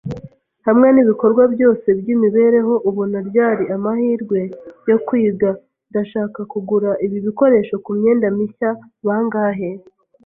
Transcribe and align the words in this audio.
Hamwe 0.67 0.87
nibikorwa 0.91 1.43
byose 1.53 1.87
byimibereho, 1.99 2.73
ubona 2.89 3.17
ryari 3.29 3.63
amahirwe 3.75 4.39
yo 4.89 4.97
kwiga? 5.05 5.49
y? 5.55 5.57
Ndashaka 5.89 6.39
kugura 6.51 6.89
ibi 7.05 7.17
bikoresho 7.25 7.75
kumyenda 7.85 8.25
mishya. 8.37 8.69
Bangahe? 9.05 9.69